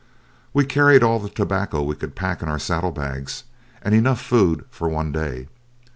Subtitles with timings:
[0.51, 3.43] We carried all the tobacco we could pack in our saddle bags,
[3.83, 5.47] and enough food for one day.